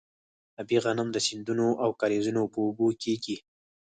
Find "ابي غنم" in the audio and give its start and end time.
0.61-1.07